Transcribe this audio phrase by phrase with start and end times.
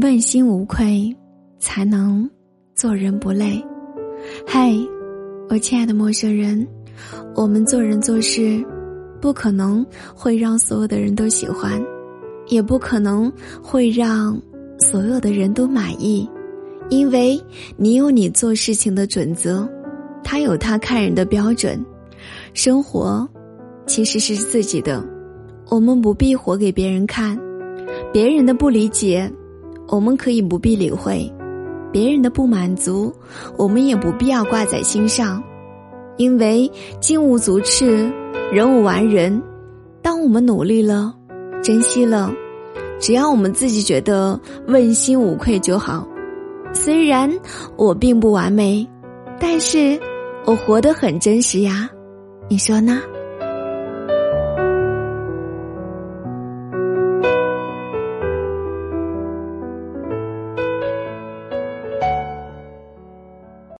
[0.00, 1.14] 问心无愧，
[1.58, 2.28] 才能
[2.74, 3.62] 做人不累。
[4.46, 4.72] 嗨，
[5.50, 6.66] 我亲爱的陌生人，
[7.34, 8.64] 我们做人做事，
[9.20, 9.84] 不可能
[10.14, 11.78] 会让所有的人都喜欢，
[12.48, 13.30] 也不可能
[13.62, 14.40] 会让
[14.78, 16.26] 所有的人都满意，
[16.88, 17.38] 因为
[17.76, 19.68] 你有你做事情的准则，
[20.24, 21.78] 他有他看人的标准。
[22.54, 23.28] 生活
[23.86, 25.04] 其实是自己的，
[25.68, 27.38] 我们不必活给别人看。
[28.14, 29.30] 别人的不理解，
[29.90, 31.28] 我们可以不必理会；
[31.92, 33.12] 别人的不满足，
[33.58, 35.42] 我们也不必要挂在心上。
[36.16, 38.08] 因为金无足赤，
[38.52, 39.42] 人无完人。
[40.00, 41.12] 当我们努力了，
[41.62, 42.32] 珍惜了，
[43.00, 46.06] 只要我们自己觉得问心无愧就好。
[46.72, 47.28] 虽然
[47.76, 48.86] 我并不完美，
[49.40, 49.98] 但是
[50.44, 51.90] 我活得很真实呀。
[52.48, 53.00] 你说呢？